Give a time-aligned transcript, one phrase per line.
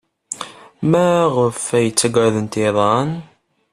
[0.89, 3.09] Maɣef ay ttaggadent iḍan?